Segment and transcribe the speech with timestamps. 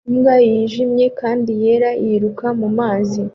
[0.09, 3.21] Imbwa yijimye kandi yera yiruka mumazi